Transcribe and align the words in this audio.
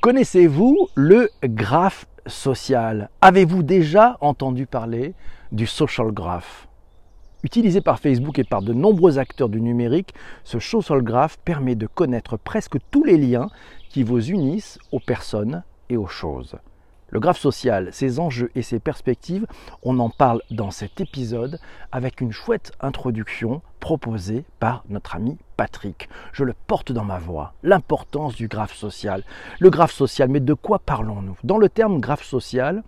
Connaissez-vous 0.00 0.88
le 0.94 1.28
graphe 1.44 2.06
social? 2.26 3.10
Avez-vous 3.20 3.62
déjà 3.62 4.16
entendu 4.22 4.64
parler 4.64 5.12
du 5.52 5.66
social 5.66 6.10
graph 6.10 6.68
Utilisé 7.42 7.82
par 7.82 7.98
Facebook 7.98 8.38
et 8.38 8.44
par 8.44 8.62
de 8.62 8.72
nombreux 8.72 9.18
acteurs 9.18 9.50
du 9.50 9.60
numérique, 9.60 10.14
ce 10.42 10.58
social 10.58 11.02
graph 11.02 11.36
permet 11.44 11.74
de 11.74 11.86
connaître 11.86 12.38
presque 12.38 12.78
tous 12.90 13.04
les 13.04 13.18
liens 13.18 13.50
qui 13.90 14.02
vous 14.02 14.30
unissent 14.30 14.78
aux 14.90 15.00
personnes 15.00 15.64
et 15.90 15.98
aux 15.98 16.06
choses. 16.06 16.56
Le 17.10 17.18
graphe 17.18 17.40
social, 17.40 17.88
ses 17.92 18.20
enjeux 18.20 18.52
et 18.54 18.62
ses 18.62 18.78
perspectives, 18.78 19.44
on 19.82 19.98
en 19.98 20.10
parle 20.10 20.42
dans 20.52 20.70
cet 20.70 21.00
épisode 21.00 21.58
avec 21.90 22.20
une 22.20 22.30
chouette 22.30 22.70
introduction 22.80 23.62
proposée 23.80 24.44
par 24.60 24.84
notre 24.88 25.16
ami 25.16 25.36
Patrick. 25.56 26.08
Je 26.32 26.44
le 26.44 26.54
porte 26.68 26.92
dans 26.92 27.04
ma 27.04 27.18
voix, 27.18 27.54
l'importance 27.64 28.36
du 28.36 28.46
graphe 28.46 28.74
social. 28.74 29.24
Le 29.58 29.70
graphe 29.70 29.92
social, 29.92 30.28
mais 30.28 30.38
de 30.38 30.54
quoi 30.54 30.78
parlons-nous? 30.78 31.36
Dans 31.42 31.58
le 31.58 31.68
terme 31.68 32.00
graphe 32.00 32.22
social, 32.22 32.84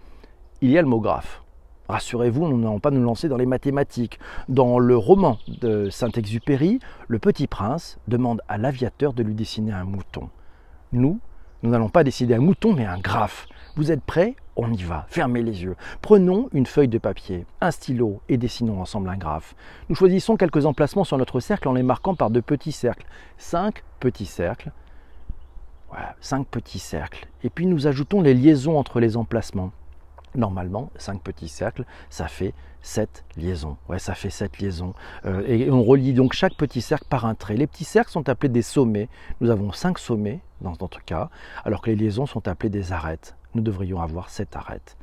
il 0.61 0.71
y 0.71 0.79
a 0.79 0.83
le 0.83 0.89
mot 0.89 1.01
graphe. 1.01 1.43
Rassurez-vous, 1.89 2.47
nous 2.47 2.59
n'allons 2.59 2.79
pas 2.79 2.93
nous 2.93 3.03
lancer 3.03 3.29
dans 3.29 3.37
les 3.37 3.45
mathématiques. 3.45 4.21
Dans 4.49 4.79
le 4.79 4.97
roman 4.97 5.39
de 5.49 5.91
Saint-Exupéry, 5.91 6.79
le 7.09 7.19
petit 7.19 7.49
prince 7.49 7.99
demande 8.07 8.41
à 8.49 8.57
l'aviateur 8.57 9.15
de 9.15 9.25
lui 9.25 9.35
dessiner 9.35 9.73
un 9.73 9.85
mouton. 9.85 10.31
Nous, 10.93 11.19
nous 11.63 11.71
n'allons 11.71 11.89
pas 11.89 12.05
décider 12.05 12.35
un 12.35 12.41
mouton, 12.41 12.73
mais 12.73 12.87
un 12.87 12.99
graphe. 12.99 13.47
Vous 13.75 13.91
êtes 13.91 14.03
prêts? 14.03 14.37
On 14.57 14.71
y 14.71 14.83
va. 14.83 15.07
Fermez 15.09 15.43
les 15.43 15.63
yeux. 15.63 15.77
Prenons 16.03 16.51
une 16.53 16.67
feuille 16.67 16.89
de 16.89 16.99
papier, 16.99 17.47
un 17.63 17.71
stylo 17.71 18.21
et 18.29 18.37
dessinons 18.37 18.83
ensemble 18.83 19.09
un 19.09 19.17
graphe. 19.17 19.55
Nous 19.89 19.95
choisissons 19.95 20.37
quelques 20.37 20.67
emplacements 20.67 21.05
sur 21.05 21.17
notre 21.17 21.41
cercle 21.41 21.69
en 21.69 21.73
les 21.73 21.83
marquant 21.83 22.15
par 22.15 22.31
de 22.31 22.41
petits 22.41 22.73
cercles. 22.73 23.07
Cinq 23.39 23.83
petits 23.99 24.27
cercles. 24.27 24.73
Voilà, 25.89 26.17
cinq 26.21 26.47
petits 26.49 26.79
cercles. 26.79 27.27
Et 27.45 27.49
puis 27.51 27.65
nous 27.65 27.87
ajoutons 27.87 28.21
les 28.21 28.35
liaisons 28.35 28.79
entre 28.79 29.01
les 29.01 29.17
emplacements. 29.17 29.73
Normalement, 30.35 30.91
5 30.97 31.21
petits 31.21 31.49
cercles, 31.49 31.85
ça 32.09 32.27
fait 32.27 32.55
7 32.81 33.23
liaisons. 33.37 33.77
Ouais, 33.91 33.99
ça 33.99 34.15
fait 34.15 34.31
7 34.31 34.61
liaisons. 34.61 34.95
Euh, 35.27 35.43
et 35.47 35.71
on 35.71 35.83
relie 35.83 36.15
donc 36.15 36.33
chaque 36.33 36.55
petit 36.55 36.81
cercle 36.81 37.05
par 37.11 37.27
un 37.27 37.35
trait. 37.35 37.55
Les 37.55 37.67
petits 37.67 37.85
cercles 37.85 38.11
sont 38.11 38.31
appelés 38.31 38.49
des 38.49 38.63
sommets. 38.63 39.11
Nous 39.43 39.51
avons 39.51 39.73
5 39.73 39.99
sommets 39.99 40.41
dans 40.63 40.73
notre 40.81 41.05
cas, 41.05 41.29
alors 41.67 41.83
que 41.83 41.91
les 41.91 41.97
liaisons 41.97 42.25
sont 42.25 42.49
appelées 42.49 42.71
des 42.71 42.93
arêtes. 42.93 43.37
Nous 43.55 43.63
devrions 43.63 44.01
avoir 44.01 44.31
7 44.31 44.57
arêtes. 44.57 44.97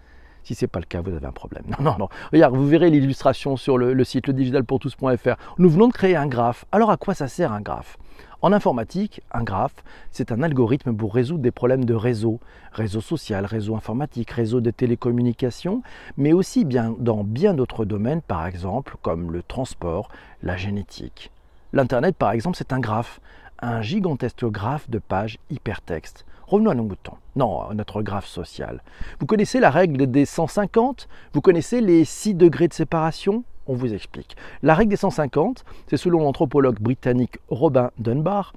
Si 0.44 0.56
ce 0.56 0.66
n'est 0.66 0.70
pas 0.70 0.80
le 0.80 0.86
cas, 0.86 1.02
vous 1.02 1.14
avez 1.14 1.26
un 1.26 1.32
problème. 1.32 1.64
Non, 1.68 1.84
non, 1.84 1.96
non. 2.00 2.10
Regarde, 2.32 2.56
vous 2.56 2.68
verrez 2.68 2.90
l'illustration 2.90 3.58
sur 3.58 3.78
le, 3.78 3.94
le 3.94 4.04
site 4.04 4.28
ledigitalpourtous.fr. 4.28 5.36
Nous 5.58 5.70
venons 5.70 5.88
de 5.88 5.94
créer 5.94 6.16
un 6.16 6.28
graphe. 6.28 6.66
Alors 6.72 6.90
à 6.90 6.98
quoi 6.98 7.14
ça 7.14 7.28
sert 7.28 7.52
un 7.52 7.62
graphe? 7.62 7.98
En 8.42 8.54
informatique, 8.54 9.22
un 9.32 9.44
graphe, 9.44 9.76
c'est 10.12 10.32
un 10.32 10.42
algorithme 10.42 10.96
pour 10.96 11.14
résoudre 11.14 11.42
des 11.42 11.52
problèmes 11.52 11.84
de 11.84 11.94
réseau, 11.94 12.40
réseau 12.72 13.02
social, 13.02 13.46
réseau 13.46 13.76
informatique, 13.76 14.32
réseau 14.32 14.62
de 14.62 14.72
télécommunications, 14.72 15.84
mais 16.16 16.32
aussi 16.32 16.64
bien 16.64 16.96
dans 17.00 17.26
bien 17.26 17.54
d'autres 17.54 17.84
domaines, 17.84 18.22
par 18.22 18.48
exemple 18.48 18.96
comme 19.02 19.32
le 19.32 19.44
transport, 19.44 20.08
la 20.42 20.56
génétique. 20.56 21.32
L'Internet, 21.74 22.16
par 22.16 22.32
exemple, 22.32 22.58
c'est 22.58 22.72
un 22.72 22.80
graphe, 22.80 23.20
un 23.62 23.82
gigantesque 23.82 24.46
graphe 24.46 24.90
de 24.90 25.00
pages 25.00 25.38
hypertexte. 25.50 26.26
Revenons 26.50 26.72
à 26.72 26.74
nos 26.74 26.84
moutons. 26.84 27.14
Non, 27.36 27.72
notre 27.76 28.02
graphe 28.02 28.26
social. 28.26 28.82
Vous 29.20 29.28
connaissez 29.28 29.60
la 29.60 29.70
règle 29.70 30.10
des 30.10 30.26
150 30.26 31.08
Vous 31.34 31.42
connaissez 31.42 31.80
les 31.80 32.04
6 32.06 32.34
degrés 32.34 32.68
de 32.68 32.74
séparation? 32.74 33.44
On 33.68 33.76
vous 33.76 33.94
explique. 33.94 34.36
La 34.64 34.74
règle 34.74 34.90
des 34.90 34.96
150, 34.96 35.64
c'est 35.86 35.96
selon 35.96 36.22
l'anthropologue 36.22 36.80
britannique 36.80 37.38
Robin 37.50 37.92
Dunbar, 38.00 38.54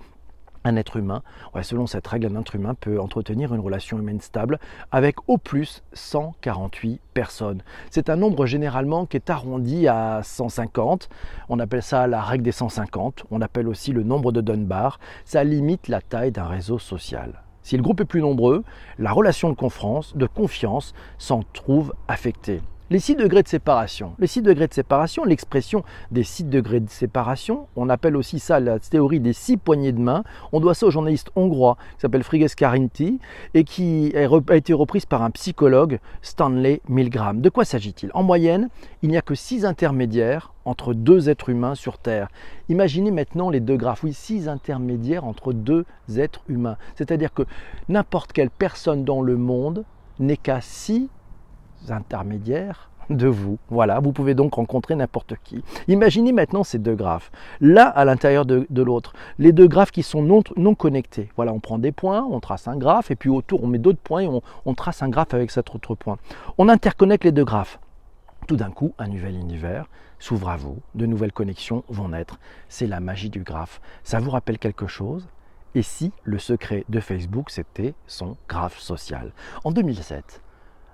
un 0.65 0.77
être 0.77 0.97
humain, 0.97 1.23
selon 1.61 1.87
cette 1.87 2.07
règle, 2.07 2.35
un 2.35 2.41
être 2.41 2.55
humain 2.55 2.73
peut 2.73 2.99
entretenir 2.99 3.53
une 3.53 3.61
relation 3.61 3.99
humaine 3.99 4.23
stable 4.23 4.59
avec 4.91 5.17
au 5.29 5.37
plus 5.37 5.83
148 5.93 6.99
personnes. 7.13 7.63
C'est 7.91 8.09
un 8.09 8.17
nombre 8.17 8.47
généralement 8.47 9.05
qui 9.05 9.19
est 9.19 9.29
arrondi 9.29 9.87
à 9.87 10.23
150. 10.23 11.11
On 11.51 11.59
appelle 11.59 11.83
ça 11.83 12.07
la 12.07 12.23
règle 12.23 12.45
des 12.45 12.53
150. 12.53 13.25
On 13.31 13.43
appelle 13.43 13.69
aussi 13.69 13.93
le 13.93 14.03
nombre 14.03 14.33
de 14.33 14.41
Dunbar. 14.41 14.99
Ça 15.27 15.45
limite 15.45 15.89
la 15.89 16.01
taille 16.01 16.33
d'un 16.33 16.47
réseau 16.47 16.79
social. 16.79 17.43
Si 17.63 17.77
le 17.77 17.83
groupe 17.83 18.01
est 18.01 18.05
plus 18.05 18.21
nombreux, 18.21 18.65
la 18.99 19.13
relation 19.13 19.51
de 19.51 20.27
confiance 20.27 20.95
s'en 21.19 21.43
trouve 21.53 21.95
affectée. 22.09 22.61
Les 22.93 22.99
6 22.99 23.17
degrés 23.17 23.43
de 23.43 23.49
séparation. 23.49 24.13
Les 24.19 24.27
6 24.27 24.43
degrés 24.43 24.69
de 24.69 24.75
séparation, 24.75 25.25
l'expression 25.25 25.83
des 26.11 26.25
6 26.25 26.45
degrés 26.45 26.79
de 26.79 26.91
séparation, 26.91 27.67
on 27.75 27.89
appelle 27.89 28.19
aussi 28.19 28.39
ça 28.39 28.61
la 28.61 28.79
théorie 28.81 29.19
des 29.19 29.33
6 29.33 29.57
poignées 29.57 29.93
de 29.93 29.99
main. 29.99 30.25
On 30.53 30.61
doit 30.61 30.75
ça 30.75 30.85
au 30.85 30.91
journaliste 30.91 31.31
hongrois 31.35 31.79
qui 31.95 32.03
s'appelle 32.03 32.23
Friges 32.23 32.55
Karinti 32.55 33.19
et 33.55 33.65
qui 33.65 34.13
a 34.15 34.55
été 34.55 34.75
reprise 34.75 35.07
par 35.07 35.23
un 35.23 35.31
psychologue, 35.31 36.01
Stanley 36.21 36.83
Milgram. 36.87 37.41
De 37.41 37.49
quoi 37.49 37.65
s'agit-il? 37.65 38.11
En 38.13 38.23
moyenne, 38.23 38.69
il 39.01 39.09
n'y 39.09 39.17
a 39.17 39.23
que 39.23 39.35
6 39.35 39.65
intermédiaires 39.65 40.53
entre 40.67 40.93
deux 40.93 41.31
êtres 41.31 41.49
humains 41.49 41.75
sur 41.75 41.97
Terre. 41.97 42.29
Imaginez 42.69 43.11
maintenant 43.11 43.49
les 43.49 43.61
deux 43.61 43.79
graphes, 43.79 44.05
oui, 44.05 44.13
6 44.13 44.49
intermédiaires 44.49 45.25
entre 45.25 45.55
deux 45.55 45.87
êtres 46.15 46.43
humains. 46.47 46.77
C'est-à-dire 46.97 47.33
que 47.33 47.45
n'importe 47.89 48.35
quelle 48.35 48.51
personne 48.51 49.03
dans 49.03 49.23
le 49.23 49.39
monde 49.39 49.87
n'est 50.19 50.37
qu'à 50.37 50.61
6 50.61 51.09
intermédiaires 51.91 52.91
de 53.11 53.27
vous. 53.27 53.59
Voilà, 53.69 54.01
vous 54.01 54.13
pouvez 54.13 54.35
donc 54.35 54.55
rencontrer 54.55 54.95
n'importe 54.95 55.35
qui. 55.43 55.63
Imaginez 55.89 56.33
maintenant 56.33 56.65
ces 56.65 56.79
deux 56.79 56.95
graphes, 56.95 57.31
l'un 57.61 57.87
à 57.87 58.05
l'intérieur 58.05 58.47
de, 58.47 58.67
l'autre, 58.83 59.13
les 59.39 59.53
deux 59.53 59.69
graphes 59.69 59.91
qui 59.91 60.03
sont 60.03 60.23
non, 60.23 60.75
connectés. 60.75 61.29
Voilà, 61.37 61.53
on 61.53 61.61
prend 61.61 61.79
des 61.79 61.93
points, 61.93 62.27
on 62.31 62.41
trace 62.41 62.69
un 62.69 62.77
graphe, 62.77 63.11
et 63.11 63.17
puis 63.17 63.31
autour 63.31 63.65
on 63.65 63.67
met 63.67 63.79
d'autres 63.79 63.99
points 63.99 64.23
et 64.23 64.41
on 64.65 64.75
trace 64.75 65.03
un 65.03 65.09
graphe 65.09 65.35
avec 65.35 65.51
cet 65.51 65.75
autre 65.75 65.95
point. 65.95 66.19
On 66.59 66.69
interconnecte 66.69 67.25
les 67.25 67.33
deux 67.33 67.45
graphes. 67.45 67.79
Tout 68.47 68.57
d'un 68.57 68.71
coup, 68.71 68.93
un 68.99 69.07
nouvel 69.07 69.37
univers 69.37 69.87
s'ouvre 70.19 70.51
à 70.51 70.57
vous, 70.57 70.79
de 70.95 71.07
nouvelles 71.07 71.33
connexions 71.33 71.85
vont 71.89 72.09
naître. 72.09 72.39
C'est 72.69 72.87
la 72.87 73.01
magie 73.01 73.31
du 73.31 73.43
graphe. 73.43 73.81
Ça 74.05 74.21
vous 74.21 74.31
rappelle 74.31 74.59
quelque 74.59 74.87
chose? 74.87 75.29
Et 75.75 75.83
si 75.83 76.13
le 76.23 76.39
secret 76.39 76.85
de 76.89 77.01
Facebook, 77.01 77.51
c'était 77.51 77.95
son 78.07 78.37
graphe 78.49 78.79
social? 78.79 79.33
En 79.65 79.73
2007, 79.73 80.43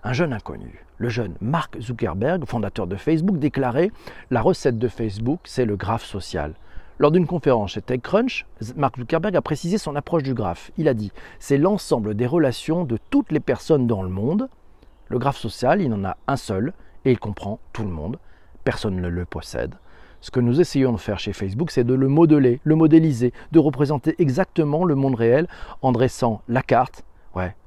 un 0.05 0.13
jeune 0.13 0.33
inconnu, 0.33 0.85
le 0.99 1.09
jeune 1.09 1.35
Mark 1.41 1.79
Zuckerberg, 1.81 2.45
fondateur 2.45 2.87
de 2.87 2.97
Facebook, 2.97 3.39
déclarait 3.39 3.91
La 4.31 4.41
recette 4.41 4.79
de 4.79 4.89
Facebook, 4.89 5.41
c'est 5.45 5.65
le 5.65 5.77
graphe 5.77 6.05
social. 6.05 6.55
Lors 6.99 7.13
d'une 7.13 7.27
conférence 7.27 7.73
chez 7.73 7.83
TechCrunch, 7.83 8.47
Mark 8.77 8.99
Zuckerberg 8.99 9.37
a 9.37 9.43
précisé 9.43 9.79
son 9.79 9.95
approche 9.95 10.25
du 10.25 10.35
graphe. 10.35 10.73
Il 10.77 10.89
a 10.89 10.95
dit 10.95 11.13
C'est 11.39 11.59
l'ensemble 11.59 12.15
des 12.15 12.27
relations 12.27 12.85
de 12.85 12.99
toutes 13.11 13.31
les 13.31 13.41
personnes 13.41 13.87
dans 13.87 14.03
le 14.03 14.09
monde. 14.09 14.49
Le 15.09 15.19
graphe 15.19 15.39
social, 15.39 15.81
il 15.81 15.93
en 15.93 16.05
a 16.05 16.17
un 16.27 16.37
seul 16.37 16.73
et 17.05 17.13
il 17.13 17.19
comprend 17.19 17.61
tout 17.73 17.85
le 17.85 17.91
monde. 17.91 18.19
Personne 18.65 19.01
ne 19.01 19.09
le 19.09 19.25
possède. 19.25 19.75
Ce 20.21 20.33
que 20.33 20.41
nous 20.41 20.61
essayons 20.61 20.93
de 20.93 20.99
faire 20.99 21.21
chez 21.21 21.33
Facebook, 21.33 21.71
c'est 21.71 21.85
de 21.85 21.95
le 21.95 22.09
modeler, 22.09 22.61
le 22.65 22.75
modéliser, 22.75 23.33
de 23.53 23.61
représenter 23.61 24.17
exactement 24.19 24.85
le 24.85 24.97
monde 24.97 25.15
réel 25.15 25.47
en 25.81 25.93
dressant 25.93 26.43
la 26.49 26.63
carte 26.63 27.05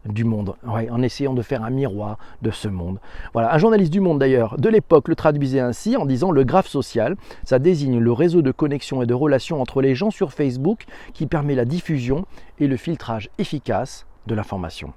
du 0.06 0.24
monde, 0.24 0.56
en 0.66 1.02
essayant 1.02 1.34
de 1.34 1.42
faire 1.42 1.64
un 1.64 1.70
miroir 1.70 2.18
de 2.42 2.52
ce 2.52 2.68
monde. 2.68 3.00
Voilà, 3.34 3.54
un 3.54 3.58
journaliste 3.58 3.92
du 3.92 4.00
Monde 4.00 4.20
d'ailleurs 4.20 4.58
de 4.58 4.70
l'époque 4.70 5.08
le 5.08 5.16
traduisait 5.16 5.60
ainsi 5.60 5.96
en 5.96 6.06
disant 6.06 6.32
le 6.32 6.44
graphe 6.44 6.68
social, 6.68 7.16
ça 7.44 7.60
désigne 7.60 8.00
le 8.00 8.12
réseau 8.12 8.42
de 8.42 8.52
connexion 8.52 9.02
et 9.02 9.06
de 9.06 9.14
relations 9.14 9.62
entre 9.62 9.82
les 9.82 9.96
gens 9.96 10.12
sur 10.12 10.32
Facebook 10.32 10.86
qui 11.14 11.28
permet 11.28 11.56
la 11.56 11.66
diffusion 11.66 12.26
et 12.60 12.68
le 12.68 12.78
filtrage 12.78 13.30
efficace 13.38 14.06
de 14.28 14.36
l'information. 14.36 14.94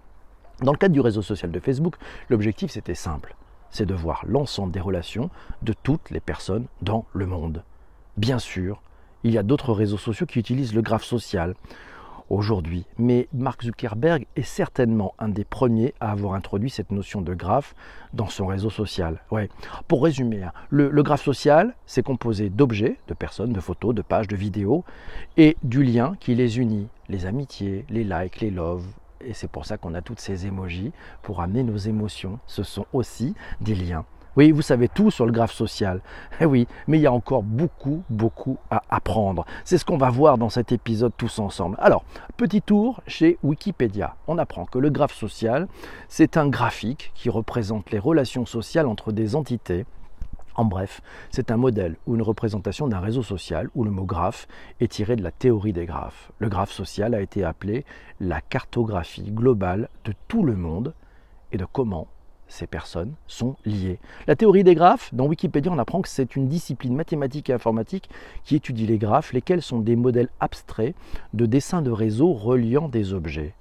Dans 0.62 0.72
le 0.72 0.78
cadre 0.78 0.94
du 0.94 1.00
réseau 1.00 1.22
social 1.22 1.50
de 1.50 1.60
Facebook, 1.60 1.96
l'objectif 2.28 2.70
c'était 2.70 2.94
simple, 2.94 3.36
c'est 3.70 3.86
de 3.86 3.94
voir 3.94 4.22
l'ensemble 4.26 4.72
des 4.72 4.80
relations 4.80 5.30
de 5.62 5.74
toutes 5.82 6.10
les 6.10 6.20
personnes 6.20 6.66
dans 6.80 7.04
le 7.12 7.26
monde. 7.26 7.62
Bien 8.16 8.38
sûr, 8.38 8.80
il 9.24 9.32
y 9.32 9.38
a 9.38 9.42
d'autres 9.42 9.72
réseaux 9.72 9.98
sociaux 9.98 10.26
qui 10.26 10.38
utilisent 10.38 10.74
le 10.74 10.82
graphe 10.82 11.04
social 11.04 11.54
aujourd'hui. 12.30 12.86
Mais 12.98 13.28
Mark 13.32 13.64
Zuckerberg 13.64 14.26
est 14.36 14.42
certainement 14.42 15.14
un 15.18 15.28
des 15.28 15.44
premiers 15.44 15.94
à 16.00 16.10
avoir 16.10 16.34
introduit 16.34 16.70
cette 16.70 16.90
notion 16.90 17.22
de 17.22 17.34
graphe 17.34 17.74
dans 18.12 18.28
son 18.28 18.46
réseau 18.46 18.70
social. 18.70 19.20
Ouais. 19.30 19.48
Pour 19.88 20.04
résumer, 20.04 20.42
hein, 20.42 20.52
le, 20.70 21.02
graphe 21.02 21.22
social, 21.22 21.74
c'est 21.86 22.02
composé 22.02 22.50
d'objets, 22.50 22.98
de 23.08 23.14
personnes, 23.14 23.52
de 23.52 23.60
photos, 23.60 23.94
de 23.94 24.02
pages, 24.02 24.28
de 24.28 24.36
vidéos, 24.36 24.84
et 25.36 25.56
du 25.62 25.82
lien 25.82 26.14
qui 26.20 26.34
les 26.34 26.58
unit, 26.58 26.88
les 27.08 27.26
amitiés, 27.26 27.84
les 27.90 28.04
likes, 28.04 28.40
les 28.40 28.50
loves, 28.50 28.86
et 29.26 29.32
c'est 29.32 29.48
pour 29.48 29.64
ça 29.64 29.78
qu'on 29.78 29.94
a 29.94 30.02
toutes 30.02 30.20
ces 30.20 30.46
émojis 30.46 30.92
pour 31.22 31.40
amener 31.40 31.62
nos 31.62 31.76
émotions. 31.76 32.38
Ce 32.46 32.62
sont 32.62 32.86
aussi 32.92 33.34
des 33.60 33.74
liens. 33.74 34.04
Oui, 34.36 34.50
vous 34.50 34.62
savez 34.62 34.88
tout 34.88 35.12
sur 35.12 35.26
le 35.26 35.32
graphe 35.32 35.52
social. 35.52 36.00
Eh 36.40 36.46
oui, 36.46 36.66
mais 36.88 36.98
il 36.98 37.02
y 37.02 37.06
a 37.06 37.12
encore 37.12 37.44
beaucoup, 37.44 38.02
beaucoup 38.10 38.58
à 38.68 38.82
apprendre. 38.90 39.44
C'est 39.64 39.78
ce 39.78 39.84
qu'on 39.84 39.96
va 39.96 40.10
voir 40.10 40.36
dans 40.36 40.48
cet 40.48 40.72
épisode 40.72 41.12
tous 41.16 41.38
ensemble. 41.38 41.76
Alors, 41.80 42.04
petit 42.36 42.60
tour 42.60 43.00
chez 43.06 43.38
Wikipédia. 43.44 44.16
On 44.26 44.36
apprend 44.38 44.64
que 44.64 44.78
le 44.78 44.90
graphe 44.90 45.14
social, 45.14 45.68
c'est 46.08 46.36
un 46.36 46.48
graphique 46.48 47.12
qui 47.14 47.30
représente 47.30 47.92
les 47.92 48.00
relations 48.00 48.46
sociales 48.46 48.86
entre 48.86 49.12
des 49.12 49.36
entités 49.36 49.86
En 50.56 50.64
bref, 50.64 51.02
c'est 51.30 51.52
un 51.52 51.56
modèle 51.56 51.96
ou 52.06 52.16
une 52.16 52.22
représentation 52.22 52.88
d'un 52.88 53.00
réseau 53.00 53.22
social 53.22 53.68
où 53.76 53.84
le 53.84 53.92
mot 53.92 54.04
graphe 54.04 54.48
est 54.80 54.90
tiré 54.90 55.14
de 55.14 55.22
la 55.22 55.30
théorie 55.30 55.72
des 55.72 55.86
graphes. 55.86 56.32
Le 56.38 56.48
graphe 56.48 56.72
social 56.72 57.14
a 57.14 57.20
été 57.20 57.44
appelé 57.44 57.84
la 58.18 58.40
cartographie 58.40 59.30
globale 59.30 59.88
de 60.04 60.12
tout 60.26 60.42
le 60.42 60.56
monde 60.56 60.94
et 61.52 61.56
de 61.56 61.64
comment 61.64 62.08
ces 62.48 62.66
personnes 62.66 63.14
sont 63.26 63.56
liées. 63.64 63.98
La 64.26 64.36
théorie 64.36 64.64
des 64.64 64.74
graphes, 64.74 65.12
dans 65.14 65.26
Wikipédia, 65.26 65.72
on 65.72 65.78
apprend 65.78 66.02
que 66.02 66.08
c'est 66.08 66.36
une 66.36 66.48
discipline 66.48 66.94
mathématique 66.94 67.50
et 67.50 67.52
informatique 67.52 68.08
qui 68.44 68.56
étudie 68.56 68.86
les 68.86 68.98
graphes, 68.98 69.32
lesquels 69.32 69.62
sont 69.62 69.80
des 69.80 69.96
modèles 69.96 70.28
abstraits 70.40 70.94
de 71.32 71.46
dessins 71.46 71.82
de 71.82 71.90
réseaux 71.90 72.32
reliant 72.32 72.88
des 72.88 73.12
objets. 73.12 73.54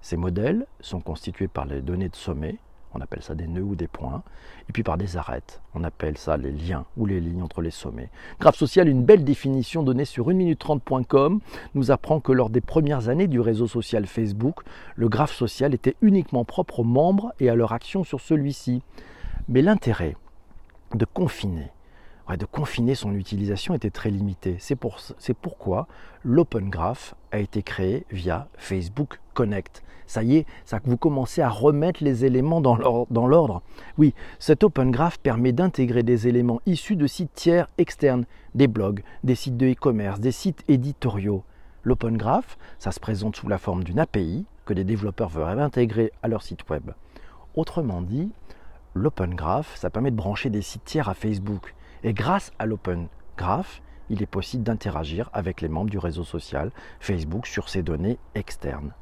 Ces 0.00 0.16
modèles 0.16 0.66
sont 0.80 1.00
constitués 1.00 1.48
par 1.48 1.64
les 1.64 1.80
données 1.80 2.08
de 2.08 2.16
sommet, 2.16 2.58
on 2.94 3.00
appelle 3.00 3.22
ça 3.22 3.34
des 3.34 3.46
nœuds 3.46 3.62
ou 3.62 3.74
des 3.74 3.88
points, 3.88 4.22
et 4.68 4.72
puis 4.72 4.82
par 4.82 4.96
des 4.96 5.16
arêtes, 5.16 5.60
on 5.74 5.84
appelle 5.84 6.16
ça 6.16 6.36
les 6.36 6.50
liens 6.50 6.84
ou 6.96 7.06
les 7.06 7.20
lignes 7.20 7.42
entre 7.42 7.60
les 7.60 7.70
sommets. 7.70 8.10
Graphe 8.40 8.56
social, 8.56 8.88
une 8.88 9.04
belle 9.04 9.24
définition 9.24 9.82
donnée 9.82 10.04
sur 10.04 10.28
1 10.28 10.34
minute 10.34 10.60
30.com, 10.64 11.40
nous 11.74 11.90
apprend 11.90 12.20
que 12.20 12.32
lors 12.32 12.50
des 12.50 12.60
premières 12.60 13.08
années 13.08 13.28
du 13.28 13.40
réseau 13.40 13.66
social 13.66 14.06
Facebook, 14.06 14.60
le 14.96 15.08
graphe 15.08 15.34
social 15.34 15.74
était 15.74 15.96
uniquement 16.02 16.44
propre 16.44 16.80
aux 16.80 16.84
membres 16.84 17.32
et 17.40 17.48
à 17.48 17.54
leur 17.54 17.72
action 17.72 18.04
sur 18.04 18.20
celui-ci. 18.20 18.82
Mais 19.48 19.62
l'intérêt 19.62 20.16
de 20.94 21.04
confiner 21.04 21.70
de 22.38 22.46
confiner 22.46 22.94
son 22.94 23.14
utilisation 23.14 23.74
était 23.74 23.90
très 23.90 24.10
limité. 24.10 24.56
C'est 24.58 24.76
pour, 24.76 24.98
pourquoi 25.42 25.86
l'Open 26.24 26.70
Graph 26.70 27.14
a 27.32 27.38
été 27.38 27.62
créé 27.62 28.06
via 28.10 28.48
Facebook 28.56 29.20
Connect. 29.34 29.82
Ça 30.06 30.22
y 30.22 30.36
est, 30.36 30.46
ça, 30.64 30.80
vous 30.84 30.96
commencez 30.96 31.42
à 31.42 31.48
remettre 31.48 32.04
les 32.04 32.24
éléments 32.24 32.60
dans 32.60 32.76
l'ordre. 33.26 33.62
Oui, 33.98 34.14
cet 34.38 34.64
Open 34.64 34.90
Graph 34.90 35.18
permet 35.18 35.52
d'intégrer 35.52 36.02
des 36.02 36.28
éléments 36.28 36.60
issus 36.66 36.96
de 36.96 37.06
sites 37.06 37.34
tiers 37.34 37.68
externes, 37.78 38.26
des 38.54 38.68
blogs, 38.68 39.02
des 39.22 39.34
sites 39.34 39.56
de 39.56 39.66
e-commerce, 39.66 40.20
des 40.20 40.32
sites 40.32 40.62
éditoriaux. 40.68 41.42
L'Open 41.82 42.16
Graph, 42.16 42.56
ça 42.78 42.92
se 42.92 43.00
présente 43.00 43.36
sous 43.36 43.48
la 43.48 43.58
forme 43.58 43.84
d'une 43.84 43.98
API 43.98 44.46
que 44.64 44.72
des 44.72 44.84
développeurs 44.84 45.28
veulent 45.28 45.60
intégrer 45.60 46.12
à 46.22 46.28
leur 46.28 46.42
site 46.42 46.68
web. 46.70 46.90
Autrement 47.54 48.00
dit, 48.00 48.30
l'Open 48.94 49.34
Graph, 49.34 49.76
ça 49.76 49.90
permet 49.90 50.10
de 50.10 50.16
brancher 50.16 50.50
des 50.50 50.62
sites 50.62 50.84
tiers 50.84 51.08
à 51.08 51.14
Facebook 51.14 51.74
et 52.02 52.12
grâce 52.12 52.52
à 52.58 52.66
l'Open 52.66 53.08
Graph, 53.36 53.82
il 54.10 54.22
est 54.22 54.26
possible 54.26 54.62
d'interagir 54.62 55.30
avec 55.32 55.60
les 55.60 55.68
membres 55.68 55.90
du 55.90 55.98
réseau 55.98 56.24
social 56.24 56.70
Facebook 57.00 57.46
sur 57.46 57.68
ces 57.68 57.82
données 57.82 58.18
externes. 58.34 58.92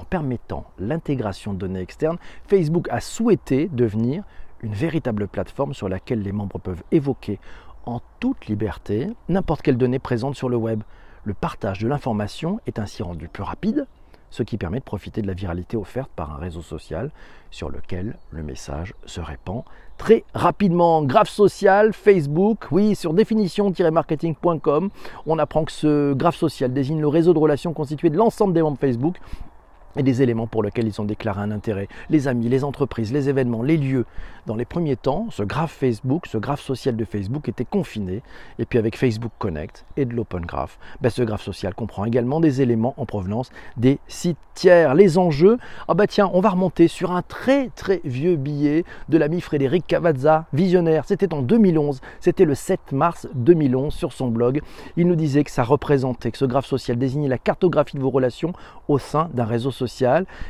En 0.00 0.04
permettant 0.04 0.64
l'intégration 0.78 1.52
de 1.52 1.58
données 1.58 1.82
externes, 1.82 2.16
Facebook 2.46 2.88
a 2.88 3.00
souhaité 3.00 3.68
devenir 3.70 4.24
une 4.62 4.72
véritable 4.72 5.28
plateforme 5.28 5.74
sur 5.74 5.90
laquelle 5.90 6.22
les 6.22 6.32
membres 6.32 6.58
peuvent 6.58 6.82
évoquer 6.90 7.38
en 7.84 8.00
toute 8.18 8.46
liberté 8.46 9.08
n'importe 9.28 9.60
quelle 9.60 9.76
donnée 9.76 9.98
présente 9.98 10.36
sur 10.36 10.48
le 10.48 10.56
web. 10.56 10.82
Le 11.24 11.34
partage 11.34 11.80
de 11.80 11.88
l'information 11.88 12.60
est 12.66 12.78
ainsi 12.78 13.02
rendu 13.02 13.28
plus 13.28 13.42
rapide, 13.42 13.86
ce 14.30 14.42
qui 14.42 14.56
permet 14.56 14.78
de 14.78 14.84
profiter 14.84 15.20
de 15.20 15.26
la 15.26 15.34
viralité 15.34 15.76
offerte 15.76 16.10
par 16.16 16.32
un 16.32 16.36
réseau 16.36 16.62
social 16.62 17.10
sur 17.50 17.68
lequel 17.68 18.16
le 18.30 18.42
message 18.42 18.94
se 19.04 19.20
répand 19.20 19.64
très 19.98 20.24
rapidement. 20.32 21.02
Graphe 21.02 21.28
social, 21.28 21.92
Facebook, 21.92 22.68
oui, 22.70 22.94
sur 22.94 23.12
définition-marketing.com, 23.12 24.88
on 25.26 25.38
apprend 25.38 25.64
que 25.66 25.72
ce 25.72 26.14
graphe 26.14 26.36
social 26.36 26.72
désigne 26.72 27.02
le 27.02 27.08
réseau 27.08 27.34
de 27.34 27.38
relations 27.38 27.74
constitué 27.74 28.08
de 28.08 28.16
l'ensemble 28.16 28.54
des 28.54 28.62
membres 28.62 28.78
Facebook 28.78 29.18
et 29.96 30.02
des 30.02 30.22
éléments 30.22 30.46
pour 30.46 30.62
lesquels 30.62 30.86
ils 30.86 31.00
ont 31.00 31.04
déclaré 31.04 31.40
un 31.40 31.50
intérêt. 31.50 31.88
Les 32.08 32.28
amis, 32.28 32.48
les 32.48 32.64
entreprises, 32.64 33.12
les 33.12 33.28
événements, 33.28 33.62
les 33.62 33.76
lieux. 33.76 34.06
Dans 34.46 34.56
les 34.56 34.64
premiers 34.64 34.96
temps, 34.96 35.26
ce 35.30 35.42
graphe 35.42 35.72
Facebook, 35.72 36.26
ce 36.26 36.38
graphe 36.38 36.60
social 36.60 36.96
de 36.96 37.04
Facebook 37.04 37.48
était 37.48 37.64
confiné. 37.64 38.22
Et 38.58 38.64
puis 38.64 38.78
avec 38.78 38.96
Facebook 38.96 39.32
Connect 39.38 39.84
et 39.96 40.04
de 40.04 40.14
l'Open 40.14 40.44
Graph, 40.46 40.78
ben 41.00 41.10
ce 41.10 41.22
graphe 41.22 41.42
social 41.42 41.74
comprend 41.74 42.04
également 42.04 42.40
des 42.40 42.62
éléments 42.62 42.94
en 42.96 43.06
provenance 43.06 43.50
des 43.76 43.98
sites 44.08 44.38
tiers. 44.54 44.94
Les 44.94 45.18
enjeux, 45.18 45.58
ah 45.88 45.94
bah 45.94 46.06
tiens, 46.06 46.30
on 46.32 46.40
va 46.40 46.50
remonter 46.50 46.88
sur 46.88 47.12
un 47.12 47.22
très 47.22 47.68
très 47.68 48.00
vieux 48.04 48.36
billet 48.36 48.84
de 49.08 49.18
l'ami 49.18 49.40
Frédéric 49.40 49.86
Cavazza, 49.86 50.46
visionnaire. 50.52 51.04
C'était 51.06 51.32
en 51.34 51.42
2011, 51.42 52.00
c'était 52.20 52.44
le 52.44 52.54
7 52.54 52.92
mars 52.92 53.28
2011 53.34 53.92
sur 53.92 54.12
son 54.12 54.28
blog. 54.28 54.62
Il 54.96 55.06
nous 55.06 55.16
disait 55.16 55.44
que 55.44 55.50
ça 55.50 55.64
représentait, 55.64 56.30
que 56.30 56.38
ce 56.38 56.44
graphe 56.44 56.66
social 56.66 56.96
désignait 56.96 57.28
la 57.28 57.38
cartographie 57.38 57.96
de 57.96 58.02
vos 58.02 58.10
relations 58.10 58.52
au 58.88 58.98
sein 58.98 59.28
d'un 59.34 59.44
réseau 59.44 59.70
social 59.70 59.79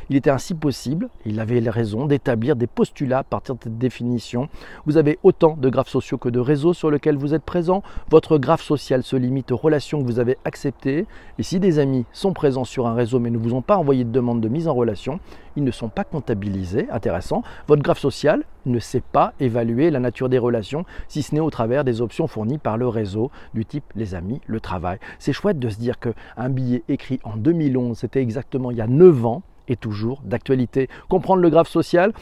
il 0.09 0.15
était 0.15 0.29
ainsi 0.29 0.53
possible, 0.53 1.09
il 1.25 1.39
avait 1.39 1.59
raison, 1.69 2.05
d'établir 2.05 2.55
des 2.55 2.67
postulats 2.67 3.19
à 3.19 3.23
partir 3.23 3.55
de 3.55 3.63
cette 3.63 3.77
définition. 3.77 4.49
Vous 4.85 4.97
avez 4.97 5.19
autant 5.23 5.55
de 5.57 5.69
graphes 5.69 5.89
sociaux 5.89 6.17
que 6.17 6.29
de 6.29 6.39
réseaux 6.39 6.73
sur 6.73 6.91
lesquels 6.91 7.17
vous 7.17 7.33
êtes 7.33 7.43
présent. 7.43 7.83
Votre 8.09 8.37
graphe 8.37 8.63
social 8.63 9.03
se 9.03 9.15
limite 9.15 9.51
aux 9.51 9.57
relations 9.57 10.01
que 10.01 10.05
vous 10.05 10.19
avez 10.19 10.37
acceptées. 10.45 11.05
Et 11.39 11.43
si 11.43 11.59
des 11.59 11.79
amis 11.79 12.05
sont 12.11 12.33
présents 12.33 12.65
sur 12.65 12.87
un 12.87 12.93
réseau 12.93 13.19
mais 13.19 13.29
ne 13.29 13.37
vous 13.37 13.53
ont 13.53 13.61
pas 13.61 13.77
envoyé 13.77 14.03
de 14.03 14.11
demande 14.11 14.41
de 14.41 14.49
mise 14.49 14.67
en 14.67 14.73
relation, 14.73 15.19
ils 15.55 15.63
ne 15.63 15.71
sont 15.71 15.89
pas 15.89 16.03
comptabilisés. 16.03 16.87
Intéressant. 16.91 17.43
Votre 17.67 17.83
graphe 17.83 17.99
social 17.99 18.43
ne 18.65 18.79
sait 18.79 19.01
pas 19.01 19.33
évaluer 19.39 19.89
la 19.89 19.99
nature 19.99 20.29
des 20.29 20.37
relations, 20.37 20.85
si 21.07 21.23
ce 21.23 21.33
n'est 21.33 21.41
au 21.41 21.49
travers 21.49 21.83
des 21.83 22.01
options 22.01 22.27
fournies 22.27 22.57
par 22.57 22.77
le 22.77 22.87
réseau 22.87 23.31
du 23.53 23.65
type 23.65 23.83
les 23.95 24.13
amis, 24.15 24.39
le 24.45 24.59
travail. 24.59 24.99
C'est 25.19 25.33
chouette 25.33 25.59
de 25.59 25.69
se 25.69 25.79
dire 25.79 25.99
qu'un 25.99 26.49
billet 26.49 26.83
écrit 26.87 27.19
en 27.23 27.37
2011, 27.37 27.97
c'était 27.97 28.21
exactement 28.21 28.71
il 28.71 28.77
y 28.77 28.81
a 28.81 28.87
9 28.87 29.20
ans, 29.20 29.20
est 29.67 29.79
toujours 29.79 30.21
d'actualité. 30.23 30.89
Comprendre 31.09 31.41
le 31.41 31.49
graphe 31.49 31.69
social, 31.69 32.13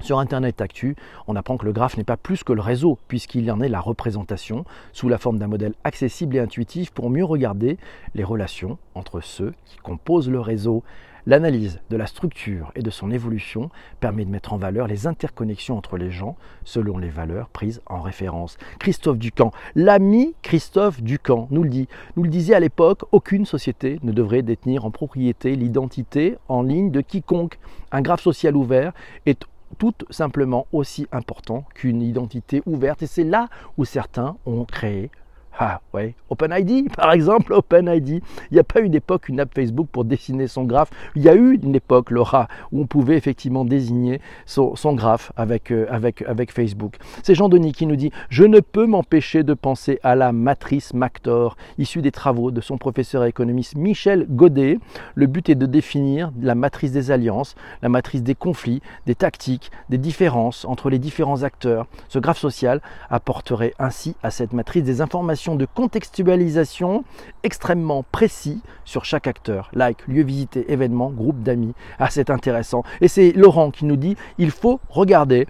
sur 0.00 0.18
Internet 0.18 0.62
Actu, 0.62 0.96
on 1.26 1.36
apprend 1.36 1.58
que 1.58 1.66
le 1.66 1.72
graphe 1.72 1.98
n'est 1.98 2.04
pas 2.04 2.16
plus 2.16 2.42
que 2.42 2.54
le 2.54 2.62
réseau, 2.62 2.98
puisqu'il 3.06 3.50
en 3.52 3.60
est 3.60 3.68
la 3.68 3.80
représentation, 3.80 4.64
sous 4.92 5.08
la 5.10 5.18
forme 5.18 5.38
d'un 5.38 5.46
modèle 5.46 5.74
accessible 5.84 6.36
et 6.36 6.40
intuitif 6.40 6.90
pour 6.90 7.10
mieux 7.10 7.24
regarder 7.24 7.76
les 8.14 8.24
relations 8.24 8.78
entre 8.94 9.20
ceux 9.20 9.52
qui 9.66 9.76
composent 9.76 10.30
le 10.30 10.40
réseau. 10.40 10.82
L'analyse 11.26 11.80
de 11.90 11.96
la 11.96 12.06
structure 12.06 12.72
et 12.74 12.82
de 12.82 12.90
son 12.90 13.10
évolution 13.10 13.70
permet 14.00 14.24
de 14.24 14.30
mettre 14.30 14.52
en 14.52 14.56
valeur 14.56 14.86
les 14.86 15.06
interconnexions 15.06 15.76
entre 15.76 15.96
les 15.96 16.10
gens 16.10 16.36
selon 16.64 16.98
les 16.98 17.10
valeurs 17.10 17.48
prises 17.48 17.82
en 17.86 18.00
référence. 18.00 18.56
Christophe 18.78 19.18
Ducamp, 19.18 19.52
l'ami 19.74 20.34
Christophe 20.42 21.02
Ducamp, 21.02 21.48
nous 21.50 21.62
le 21.62 21.70
dit. 21.70 21.88
Nous 22.16 22.22
le 22.22 22.30
disait 22.30 22.54
à 22.54 22.60
l'époque, 22.60 23.02
aucune 23.12 23.46
société 23.46 23.98
ne 24.02 24.12
devrait 24.12 24.42
détenir 24.42 24.84
en 24.84 24.90
propriété 24.90 25.56
l'identité 25.56 26.36
en 26.48 26.62
ligne 26.62 26.90
de 26.90 27.00
quiconque. 27.00 27.58
Un 27.92 28.02
graphe 28.02 28.22
social 28.22 28.56
ouvert 28.56 28.92
est 29.26 29.44
tout 29.78 29.94
simplement 30.10 30.66
aussi 30.72 31.06
important 31.12 31.64
qu'une 31.74 32.02
identité 32.02 32.62
ouverte. 32.66 33.02
Et 33.02 33.06
c'est 33.06 33.24
là 33.24 33.48
où 33.76 33.84
certains 33.84 34.36
ont 34.46 34.64
créé 34.64 35.10
ah 35.58 35.80
ouais, 35.92 36.14
OpenID 36.30 36.90
par 36.96 37.12
exemple, 37.12 37.52
OpenID. 37.52 38.08
Il 38.08 38.22
n'y 38.52 38.58
a 38.58 38.64
pas 38.64 38.80
eu 38.80 38.88
d'époque 38.88 39.28
une 39.28 39.40
app 39.40 39.52
Facebook 39.54 39.88
pour 39.90 40.04
dessiner 40.04 40.46
son 40.46 40.64
graphe. 40.64 40.90
Il 41.16 41.22
y 41.22 41.28
a 41.28 41.34
eu 41.34 41.58
une 41.62 41.74
époque, 41.74 42.10
Laura, 42.10 42.48
où 42.72 42.80
on 42.80 42.86
pouvait 42.86 43.16
effectivement 43.16 43.64
désigner 43.64 44.20
son, 44.46 44.74
graphe 44.94 45.32
avec, 45.36 45.70
euh, 45.70 45.86
avec, 45.90 46.22
avec 46.22 46.52
Facebook. 46.52 46.96
C'est 47.22 47.34
Jean 47.34 47.48
Denis 47.48 47.72
qui 47.72 47.86
nous 47.86 47.96
dit 47.96 48.10
Je 48.28 48.44
ne 48.44 48.60
peux 48.60 48.86
m'empêcher 48.86 49.42
de 49.42 49.54
penser 49.54 49.98
à 50.02 50.14
la 50.14 50.32
matrice 50.32 50.94
Mactor, 50.94 51.56
issue 51.78 52.02
des 52.02 52.12
travaux 52.12 52.50
de 52.50 52.60
son 52.60 52.78
professeur 52.78 53.24
économiste 53.24 53.76
Michel 53.76 54.26
Godet. 54.28 54.78
Le 55.14 55.26
but 55.26 55.48
est 55.48 55.54
de 55.54 55.66
définir 55.66 56.32
la 56.40 56.54
matrice 56.54 56.92
des 56.92 57.10
alliances, 57.10 57.54
la 57.82 57.88
matrice 57.88 58.22
des 58.22 58.34
conflits, 58.34 58.82
des 59.06 59.14
tactiques, 59.14 59.70
des 59.88 59.98
différences 59.98 60.64
entre 60.64 60.90
les 60.90 60.98
différents 60.98 61.42
acteurs. 61.42 61.86
Ce 62.08 62.18
graphe 62.18 62.38
social 62.38 62.80
apporterait 63.08 63.74
ainsi 63.78 64.16
à 64.22 64.30
cette 64.30 64.52
matrice 64.52 64.84
des 64.84 65.00
informations 65.00 65.49
de 65.56 65.66
contextualisation 65.66 67.04
extrêmement 67.42 68.04
précis 68.10 68.60
sur 68.84 69.04
chaque 69.04 69.26
acteur. 69.26 69.70
Like, 69.72 70.06
lieu 70.08 70.22
visité, 70.22 70.72
événement, 70.72 71.10
groupe 71.10 71.42
d'amis. 71.42 71.74
Ah, 71.98 72.08
c'est 72.10 72.30
intéressant. 72.30 72.82
Et 73.00 73.08
c'est 73.08 73.32
Laurent 73.32 73.70
qui 73.70 73.84
nous 73.84 73.96
dit 73.96 74.16
il 74.38 74.50
faut 74.50 74.80
regarder 74.88 75.46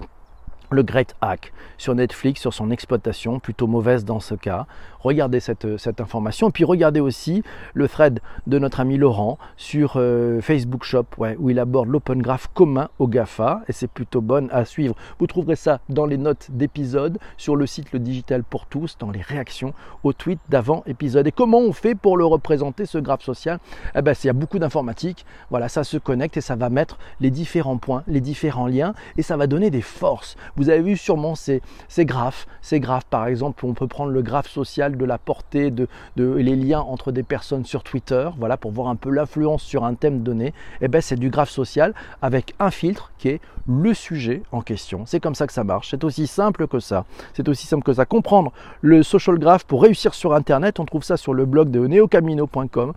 le 0.71 0.83
Great 0.83 1.15
Hack 1.21 1.53
sur 1.79 1.95
Netflix, 1.95 2.41
sur 2.41 2.53
son 2.53 2.71
exploitation, 2.71 3.41
plutôt 3.41 3.67
mauvaise 3.67 4.05
dans 4.05 4.21
ce 4.21 4.35
cas. 4.35 4.67
Regardez 5.01 5.41
cette, 5.41 5.79
cette 5.79 6.01
information. 6.01 6.49
Et 6.49 6.53
puis 6.53 6.65
regardez 6.65 7.01
aussi 7.01 7.43
le 7.73 7.89
thread 7.89 8.21
de 8.47 8.59
notre 8.59 8.81
ami 8.81 8.99
Laurent 8.99 9.39
sur 9.57 9.95
euh, 9.97 10.41
Facebook 10.43 10.85
Shop, 10.85 11.07
ouais, 11.17 11.37
où 11.39 11.49
il 11.49 11.59
aborde 11.59 11.89
l'open 11.89 12.21
graph 12.21 12.49
commun 12.53 12.91
au 12.99 13.09
GAFA. 13.09 13.63
Et 13.69 13.73
c'est 13.73 13.89
plutôt 13.89 14.21
bonne 14.21 14.49
à 14.53 14.65
suivre. 14.65 14.95
Vous 15.19 15.27
trouverez 15.27 15.57
ça 15.57 15.81
dans 15.89 16.05
les 16.05 16.19
notes 16.19 16.49
d'épisode, 16.51 17.19
sur 17.39 17.57
le 17.57 17.67
site 17.67 17.93
Le 17.93 17.99
Digital 17.99 18.45
pour 18.45 18.67
tous, 18.67 18.97
dans 18.99 19.11
les 19.11 19.23
réactions 19.23 19.73
aux 20.05 20.13
tweets 20.13 20.41
d'avant 20.51 20.83
épisode. 20.87 21.27
Et 21.27 21.33
comment 21.33 21.61
on 21.61 21.73
fait 21.73 21.95
pour 21.95 22.19
le 22.19 22.27
représenter, 22.27 22.85
ce 22.85 22.99
graphe 22.99 23.23
social? 23.23 23.59
Eh 23.95 24.03
bien, 24.03 24.13
il 24.23 24.27
y 24.27 24.31
a 24.31 24.35
beaucoup 24.35 24.59
d'informatique. 24.59 25.25
Voilà, 25.49 25.69
ça 25.69 25.83
se 25.83 25.97
connecte 25.97 26.37
et 26.37 26.43
ça 26.43 26.57
va 26.57 26.69
mettre 26.69 26.99
les 27.21 27.31
différents 27.31 27.79
points, 27.79 28.03
les 28.07 28.21
différents 28.21 28.67
liens, 28.67 28.95
et 29.17 29.23
ça 29.23 29.39
va 29.39 29.47
donner 29.47 29.71
des 29.71 29.81
forces 29.81 30.37
Vous 30.61 30.69
avez 30.69 30.83
vu 30.83 30.99
sûrement 30.99 31.37
ces, 31.37 31.63
graphes. 32.01 32.47
Ces 32.61 32.81
graphes, 32.81 33.07
par 33.07 33.27
exemple, 33.27 33.65
on 33.65 33.73
peut 33.73 33.87
prendre 33.87 34.11
le 34.11 34.21
graphe 34.21 34.47
social 34.47 34.99
de 34.99 35.05
la 35.07 35.17
portée, 35.17 35.71
de, 35.71 35.89
de 36.17 36.35
les 36.35 36.55
liens 36.55 36.81
entre 36.81 37.13
des 37.13 37.23
personnes 37.23 37.65
sur 37.65 37.83
Twitter, 37.83 38.29
voilà, 38.37 38.59
pour 38.59 38.71
voir 38.71 38.89
un 38.89 38.97
peu 38.97 39.09
l'influence 39.09 39.63
sur 39.63 39.85
un 39.85 39.95
thème 39.95 40.23
donné. 40.23 40.49
Et 40.49 40.53
eh 40.83 40.89
ben, 40.89 41.01
c'est 41.01 41.17
du 41.17 41.31
graphe 41.31 41.49
social 41.49 41.95
avec 42.21 42.55
un 42.59 42.71
filtre 42.71 43.11
qui 43.17 43.29
est 43.31 43.41
le 43.67 43.95
sujet 43.95 44.43
en 44.53 44.61
question. 44.61 45.05
C'est 45.07 45.19
comme 45.19 45.35
ça 45.35 45.47
que 45.47 45.55
ça 45.55 45.65
marche. 45.65 45.89
C'est 45.93 46.05
aussi 46.05 46.27
simple 46.27 46.69
que 46.69 46.79
ça. 46.79 47.07
C'est 47.33 47.49
aussi 47.49 47.67
simple 47.67 47.83
que 47.83 47.95
ça. 47.95 48.05
Comprendre 48.05 48.53
le 48.83 49.03
social 49.03 49.39
graph 49.39 49.65
pour 49.65 49.83
réussir 49.83 50.13
sur 50.13 50.35
Internet, 50.35 50.79
on 50.79 50.85
trouve 50.85 51.05
ça 51.05 51.17
sur 51.17 51.33
le 51.33 51.47
blog 51.47 51.71
de 51.71 51.87
neocamino.com. 51.87 52.93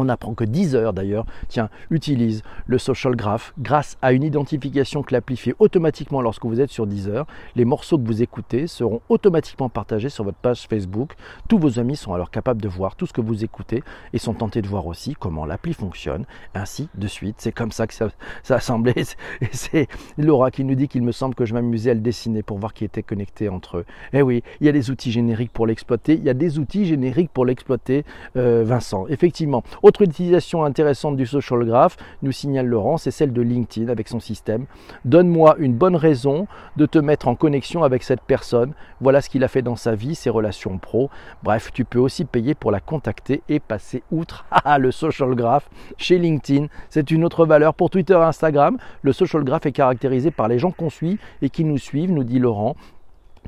On 0.00 0.08
apprend 0.08 0.32
que 0.32 0.44
Deezer 0.44 0.92
d'ailleurs, 0.92 1.26
tiens, 1.48 1.70
utilise 1.90 2.44
le 2.66 2.78
social 2.78 3.16
graph 3.16 3.52
grâce 3.58 3.98
à 4.00 4.12
une 4.12 4.22
identification 4.22 5.02
que 5.02 5.12
l'appli 5.12 5.36
fait 5.36 5.56
automatiquement 5.58 6.22
lorsque 6.22 6.44
vous 6.44 6.60
êtes 6.60 6.70
sur 6.70 6.86
Deezer. 6.86 7.26
Les 7.56 7.64
morceaux 7.64 7.98
que 7.98 8.06
vous 8.06 8.22
écoutez 8.22 8.68
seront 8.68 9.00
automatiquement 9.08 9.68
partagés 9.68 10.08
sur 10.08 10.22
votre 10.22 10.38
page 10.38 10.68
Facebook. 10.68 11.14
Tous 11.48 11.58
vos 11.58 11.80
amis 11.80 11.96
sont 11.96 12.14
alors 12.14 12.30
capables 12.30 12.62
de 12.62 12.68
voir 12.68 12.94
tout 12.94 13.06
ce 13.06 13.12
que 13.12 13.20
vous 13.20 13.42
écoutez 13.42 13.82
et 14.12 14.18
sont 14.18 14.34
tentés 14.34 14.62
de 14.62 14.68
voir 14.68 14.86
aussi 14.86 15.16
comment 15.18 15.44
l'appli 15.44 15.72
fonctionne, 15.72 16.26
ainsi 16.54 16.88
de 16.94 17.08
suite. 17.08 17.36
C'est 17.38 17.50
comme 17.50 17.72
ça 17.72 17.88
que 17.88 17.94
ça, 17.94 18.08
a 18.50 18.60
semblé. 18.60 18.94
C'est 19.52 19.88
Laura 20.16 20.52
qui 20.52 20.62
nous 20.62 20.76
dit 20.76 20.86
qu'il 20.86 21.02
me 21.02 21.10
semble 21.10 21.34
que 21.34 21.44
je 21.44 21.54
m'amusais 21.54 21.90
à 21.90 21.94
le 21.94 22.00
dessiner 22.00 22.44
pour 22.44 22.58
voir 22.58 22.72
qui 22.72 22.84
était 22.84 23.02
connecté 23.02 23.48
entre 23.48 23.78
eux. 23.78 23.84
Eh 24.12 24.22
oui, 24.22 24.44
il 24.60 24.66
y 24.66 24.68
a 24.68 24.72
des 24.72 24.90
outils 24.92 25.10
génériques 25.10 25.52
pour 25.52 25.66
l'exploiter. 25.66 26.14
Il 26.14 26.22
y 26.22 26.30
a 26.30 26.34
des 26.34 26.60
outils 26.60 26.86
génériques 26.86 27.32
pour 27.32 27.44
l'exploiter, 27.44 28.04
euh, 28.36 28.62
Vincent. 28.64 29.08
Effectivement. 29.08 29.64
Autre 29.88 30.02
utilisation 30.02 30.64
intéressante 30.64 31.16
du 31.16 31.24
social 31.24 31.64
graph, 31.64 31.96
nous 32.20 32.30
signale 32.30 32.66
Laurent, 32.66 32.98
c'est 32.98 33.10
celle 33.10 33.32
de 33.32 33.40
LinkedIn 33.40 33.88
avec 33.88 34.08
son 34.08 34.20
système. 34.20 34.66
Donne-moi 35.06 35.56
une 35.58 35.72
bonne 35.72 35.96
raison 35.96 36.46
de 36.76 36.84
te 36.84 36.98
mettre 36.98 37.26
en 37.26 37.34
connexion 37.34 37.82
avec 37.84 38.02
cette 38.02 38.20
personne. 38.20 38.74
Voilà 39.00 39.22
ce 39.22 39.30
qu'il 39.30 39.42
a 39.44 39.48
fait 39.48 39.62
dans 39.62 39.76
sa 39.76 39.94
vie, 39.94 40.14
ses 40.14 40.28
relations 40.28 40.76
pro. 40.76 41.08
Bref, 41.42 41.70
tu 41.72 41.86
peux 41.86 41.98
aussi 41.98 42.26
payer 42.26 42.54
pour 42.54 42.70
la 42.70 42.80
contacter 42.80 43.40
et 43.48 43.60
passer 43.60 44.02
outre 44.12 44.44
le 44.78 44.90
social 44.90 45.34
graph 45.34 45.70
chez 45.96 46.18
LinkedIn. 46.18 46.66
C'est 46.90 47.10
une 47.10 47.24
autre 47.24 47.46
valeur 47.46 47.72
pour 47.72 47.88
Twitter 47.88 48.12
et 48.12 48.16
Instagram. 48.16 48.76
Le 49.00 49.14
social 49.14 49.42
graph 49.42 49.64
est 49.64 49.72
caractérisé 49.72 50.30
par 50.30 50.48
les 50.48 50.58
gens 50.58 50.70
qu'on 50.70 50.90
suit 50.90 51.18
et 51.40 51.48
qui 51.48 51.64
nous 51.64 51.78
suivent, 51.78 52.12
nous 52.12 52.24
dit 52.24 52.40
Laurent 52.40 52.76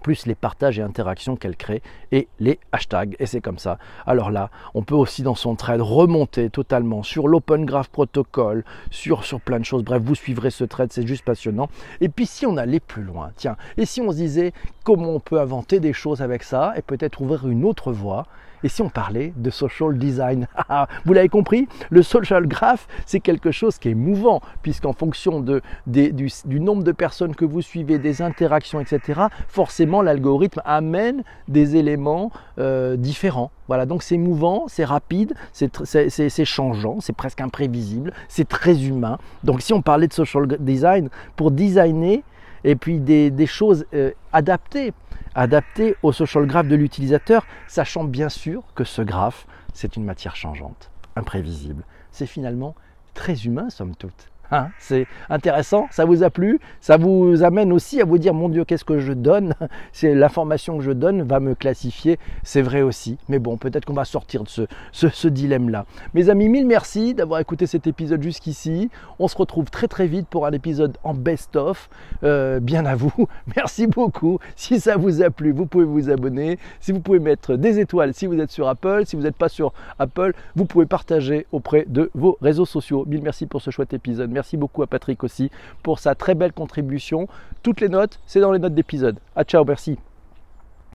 plus 0.01 0.27
les 0.27 0.35
partages 0.35 0.79
et 0.79 0.83
interactions 0.83 1.37
qu'elle 1.37 1.57
crée 1.57 1.83
et 2.13 2.29
les 2.41 2.59
hashtags. 2.73 3.15
Et 3.19 3.27
c'est 3.27 3.41
comme 3.41 3.59
ça. 3.59 3.79
Alors 4.07 4.31
là, 4.31 4.51
on 4.75 4.83
peut 4.83 4.95
aussi 4.95 5.23
dans 5.23 5.35
son 5.35 5.55
thread 5.55 5.81
remonter 5.81 6.51
totalement 6.51 7.03
sur 7.03 7.29
l'Open 7.29 7.65
Graph 7.65 7.89
Protocol, 7.89 8.65
sur, 8.91 9.25
sur 9.25 9.41
plein 9.41 9.61
de 9.61 9.65
choses. 9.65 9.85
Bref, 9.85 10.03
vous 10.03 10.15
suivrez 10.15 10.51
ce 10.51 10.65
thread, 10.65 10.93
c'est 10.93 11.07
juste 11.07 11.25
passionnant. 11.25 11.69
Et 12.01 12.09
puis 12.09 12.27
si 12.27 12.47
on 12.47 12.57
allait 12.57 12.81
plus 12.81 13.03
loin, 13.03 13.31
tiens, 13.37 13.57
et 13.77 13.87
si 13.87 14.01
on 14.01 14.11
se 14.11 14.17
disait 14.17 14.53
comment 14.85 15.11
on 15.11 15.21
peut 15.21 15.41
inventer 15.41 15.81
des 15.81 15.93
choses 15.93 16.23
avec 16.23 16.43
ça 16.43 16.73
et 16.77 16.83
peut-être 16.83 17.21
ouvrir 17.21 17.49
une 17.49 17.65
autre 17.65 17.93
voie 17.93 18.27
et 18.63 18.69
si 18.69 18.83
on 18.83 18.89
parlait 18.89 19.33
de 19.37 19.51
social 19.51 19.97
design 19.99 20.47
ah, 20.69 20.89
Vous 21.05 21.13
l'avez 21.13 21.29
compris, 21.29 21.69
le 21.91 22.03
social 22.03 22.47
graph, 22.47 22.87
c'est 23.07 23.21
quelque 23.21 23.51
chose 23.51 23.79
qui 23.79 23.91
est 23.91 23.95
mouvant, 23.95 24.41
puisqu'en 24.63 24.93
fonction 24.93 25.41
du, 25.41 26.61
nombre 26.61 26.85
de 26.85 26.93
personnes 26.93 27.35
que 27.35 27.45
vous 27.45 27.63
suivez, 27.63 27.99
des 27.99 28.23
interactions, 28.23 28.81
etc., 28.81 29.23
forcément 29.49 30.03
l'algorithme 30.03 30.63
amène 30.65 31.23
des 31.49 31.77
éléments 31.77 32.31
euh, 32.59 32.97
différents. 32.97 33.51
Voilà, 33.69 33.87
donc 33.87 34.03
c'est 34.03 34.19
mouvant, 34.19 34.65
c'est 34.67 34.85
rapide, 34.85 35.35
c'est 35.53 36.45
changeant, 36.45 37.01
c'est 37.01 37.13
presque 37.13 37.41
imprévisible, 37.41 38.13
c'est 38.29 38.49
très 38.49 38.85
humain. 38.85 39.19
Donc 39.45 39.63
si 39.63 39.73
on 39.73 39.81
parlait 39.81 40.09
de 40.09 40.13
social 40.13 40.47
design, 40.59 41.09
pour 41.37 41.53
designer, 41.53 42.23
et 42.65 42.77
puis 42.77 42.99
des, 42.99 43.47
choses 43.47 43.87
euh, 43.95 44.13
adaptées 44.33 44.93
adapté 45.35 45.97
au 46.03 46.13
social 46.13 46.47
graph 46.47 46.67
de 46.67 46.77
l'utilisateur, 46.77 47.47
sachant 47.69 48.05
bien 48.05 48.29
sûr 48.29 48.65
que 48.75 48.85
ce 48.85 49.03
graphe, 49.03 49.47
c'est 49.73 49.97
une 49.97 50.05
matière 50.05 50.37
changeante, 50.37 50.91
imprévisible. 51.17 51.85
C'est 52.11 52.27
finalement 52.27 52.75
très 53.15 53.45
humain, 53.45 53.71
somme 53.71 53.95
toute. 53.95 54.30
Hein, 54.53 54.71
c'est 54.79 55.07
intéressant, 55.29 55.87
ça 55.93 56.05
vous 56.05 56.25
a 56.25 56.31
plu, 56.31 56.59
ça 56.81 56.97
vous 56.97 57.45
amène 57.45 57.73
aussi 57.73 58.01
à 58.01 58.05
vous 58.05 58.19
dire 58.19 58.35
mon 58.35 58.49
Dieu 58.49 58.65
qu'est-ce 58.65 58.85
que 58.85 58.99
je 58.99 59.13
donne, 59.13 59.55
c'est 59.93 60.13
l'information 60.15 60.79
que 60.79 60.83
je 60.83 60.91
donne 60.91 61.23
va 61.23 61.39
me 61.39 61.55
classifier, 61.55 62.19
c'est 62.43 62.63
vrai 62.63 62.83
aussi, 62.83 63.17
mais 63.29 63.39
bon 63.39 63.57
peut-être 63.57 63.85
qu'on 63.85 63.95
va 63.95 64.05
sortir 64.05 64.43
de 64.43 64.49
ce, 64.49 65.29
dilemme-là. 65.29 65.87
Mes 66.15 66.31
amis, 66.31 66.49
mille 66.49 66.67
merci 66.67 67.15
d'avoir 67.15 67.39
écouté 67.39 67.67
cet 67.67 67.87
épisode 67.87 68.23
jusqu'ici, 68.23 68.91
on 69.21 69.29
se 69.29 69.37
retrouve 69.37 69.71
très 69.71 69.87
très 69.87 70.09
vite 70.09 70.27
pour 70.27 70.47
un 70.47 70.53
épisode 70.53 70.99
en 71.05 71.15
best-of, 71.15 71.89
euh, 72.25 72.59
bien 72.59 72.85
à 72.87 72.97
vous, 72.97 73.13
merci 73.57 73.87
beaucoup, 73.87 74.41
si 74.57 74.81
ça 74.81 74.97
vous 74.97 75.23
a 75.23 75.31
plu 75.31 75.53
vous 75.53 75.67
pouvez 75.67 75.85
vous 75.85 76.11
abonner, 76.11 76.59
si 76.81 76.91
vous 76.91 77.01
pouvez 77.01 77.21
mettre 77.21 77.55
des 77.55 77.79
étoiles 77.79 78.15
si 78.15 78.27
vous 78.27 78.41
êtes 78.41 78.51
sur 78.51 78.69
Apple, 78.69 79.03
si 79.07 79.15
vous 79.15 79.23
n'êtes 79.23 79.37
pas 79.37 79.49
sur 79.49 79.73
Apple, 79.99 80.33
vous 80.57 80.65
pouvez 80.65 80.87
partager 80.87 81.47
auprès 81.53 81.85
de 81.89 82.11
vos 82.15 82.37
réseaux 82.41 82.67
sociaux. 82.67 83.05
Mille 83.07 83.23
merci 83.23 83.47
pour 83.47 83.63
ce 83.63 83.71
chouette 83.71 83.93
épisode. 83.93 84.40
Merci 84.41 84.57
beaucoup 84.57 84.83
à 84.83 84.87
Patrick 84.87 85.23
aussi 85.23 85.51
pour 85.83 85.99
sa 85.99 86.15
très 86.15 86.35
belle 86.35 86.55
contribution. 86.55 87.29
Toutes 87.63 87.83
les 87.83 87.91
notes, 87.91 88.21
c'est 88.27 88.41
dans 88.41 88.53
les 88.53 88.59
notes 88.59 88.75
d'épisode. 88.75 89.19
À 89.37 89.45
ciao, 89.45 89.67
merci. 89.67 89.99